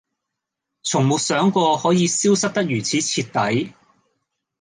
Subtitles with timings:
[0.81, 3.21] 從沒想過可以消失得如此徹
[3.63, 3.71] 底